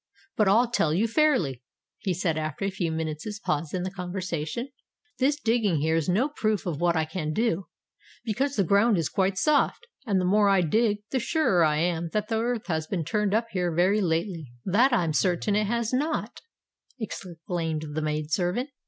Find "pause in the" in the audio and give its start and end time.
3.37-3.91